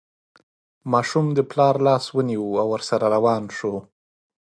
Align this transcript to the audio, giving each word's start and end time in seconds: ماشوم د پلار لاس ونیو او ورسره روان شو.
ماشوم 0.91 1.25
د 1.37 1.39
پلار 1.51 1.75
لاس 1.87 2.05
ونیو 2.15 2.45
او 2.61 2.67
ورسره 2.73 3.05
روان 3.15 3.43
شو. 3.57 3.73